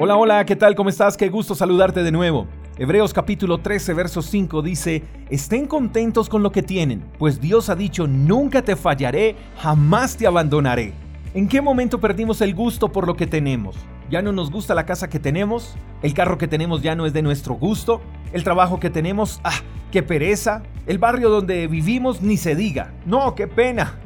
[0.00, 0.76] Hola, hola, ¿qué tal?
[0.76, 1.16] ¿Cómo estás?
[1.16, 2.46] Qué gusto saludarte de nuevo.
[2.78, 7.74] Hebreos capítulo 13, verso 5 dice, estén contentos con lo que tienen, pues Dios ha
[7.74, 10.92] dicho, nunca te fallaré, jamás te abandonaré.
[11.34, 13.74] ¿En qué momento perdimos el gusto por lo que tenemos?
[14.08, 15.74] ¿Ya no nos gusta la casa que tenemos?
[16.00, 18.00] ¿El carro que tenemos ya no es de nuestro gusto?
[18.32, 19.40] ¿El trabajo que tenemos?
[19.42, 20.62] ¡Ah, qué pereza!
[20.86, 22.22] ¿El barrio donde vivimos?
[22.22, 22.94] Ni se diga.
[23.04, 23.98] No, qué pena.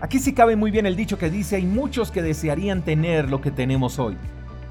[0.00, 3.40] Aquí sí cabe muy bien el dicho que dice, hay muchos que desearían tener lo
[3.40, 4.16] que tenemos hoy.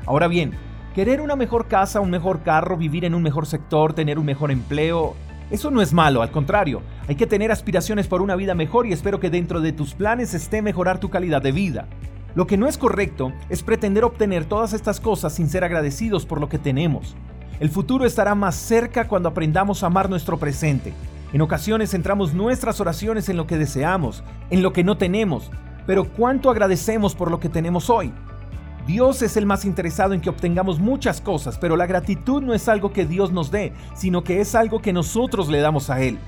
[0.06, 0.52] Ahora bien,
[0.96, 4.50] querer una mejor casa, un mejor carro, vivir en un mejor sector, tener un mejor
[4.50, 5.14] empleo,
[5.52, 8.94] eso no es malo, al contrario, hay que tener aspiraciones por una vida mejor y
[8.94, 11.88] espero que dentro de tus planes esté mejorar tu calidad de vida.
[12.34, 16.40] Lo que no es correcto es pretender obtener todas estas cosas sin ser agradecidos por
[16.40, 17.18] lo que tenemos.
[17.60, 20.94] El futuro estará más cerca cuando aprendamos a amar nuestro presente.
[21.34, 25.52] En ocasiones centramos nuestras oraciones en lo que deseamos, en lo que no tenemos,
[25.86, 28.14] pero ¿cuánto agradecemos por lo que tenemos hoy?
[28.86, 32.70] Dios es el más interesado en que obtengamos muchas cosas, pero la gratitud no es
[32.70, 36.20] algo que Dios nos dé, sino que es algo que nosotros le damos a Él.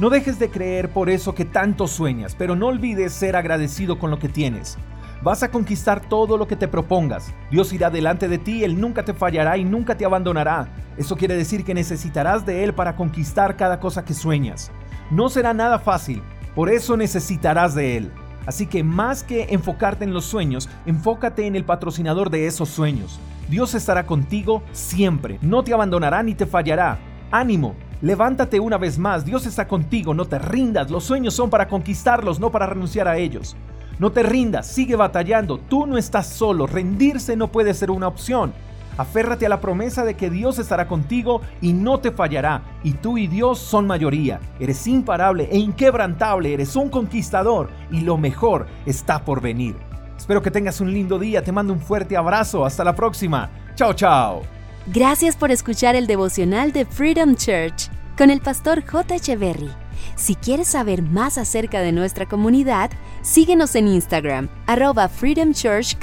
[0.00, 4.10] No dejes de creer por eso que tanto sueñas, pero no olvides ser agradecido con
[4.10, 4.76] lo que tienes.
[5.22, 7.32] Vas a conquistar todo lo que te propongas.
[7.50, 10.68] Dios irá delante de ti, Él nunca te fallará y nunca te abandonará.
[10.96, 14.72] Eso quiere decir que necesitarás de Él para conquistar cada cosa que sueñas.
[15.12, 16.22] No será nada fácil,
[16.56, 18.12] por eso necesitarás de Él.
[18.50, 23.20] Así que más que enfocarte en los sueños, enfócate en el patrocinador de esos sueños.
[23.48, 26.98] Dios estará contigo siempre, no te abandonará ni te fallará.
[27.30, 31.68] Ánimo, levántate una vez más, Dios está contigo, no te rindas, los sueños son para
[31.68, 33.54] conquistarlos, no para renunciar a ellos.
[34.00, 38.52] No te rindas, sigue batallando, tú no estás solo, rendirse no puede ser una opción.
[39.00, 42.62] Aférrate a la promesa de que Dios estará contigo y no te fallará.
[42.84, 44.40] Y tú y Dios son mayoría.
[44.58, 49.74] Eres imparable e inquebrantable, eres un conquistador y lo mejor está por venir.
[50.18, 53.50] Espero que tengas un lindo día, te mando un fuerte abrazo, hasta la próxima.
[53.74, 54.42] Chao, chao.
[54.86, 59.14] Gracias por escuchar el devocional de Freedom Church con el pastor J.
[59.14, 59.70] Echeverry.
[60.16, 62.90] Si quieres saber más acerca de nuestra comunidad,
[63.22, 65.96] síguenos en Instagram, arroba Freedom Church.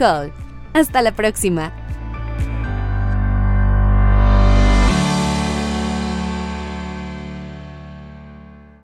[0.74, 1.72] Hasta la próxima.